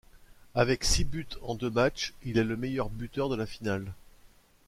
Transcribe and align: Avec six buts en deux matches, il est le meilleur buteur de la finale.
Avec 0.55 0.83
six 0.83 1.03
buts 1.05 1.27
en 1.43 1.53
deux 1.53 1.69
matches, 1.69 2.15
il 2.23 2.39
est 2.39 2.43
le 2.43 2.57
meilleur 2.57 2.89
buteur 2.89 3.29
de 3.29 3.35
la 3.35 3.45
finale. 3.45 3.93